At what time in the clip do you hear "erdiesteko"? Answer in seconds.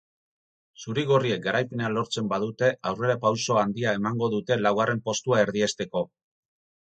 5.45-6.03